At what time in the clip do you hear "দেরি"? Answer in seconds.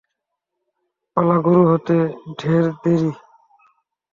2.81-3.11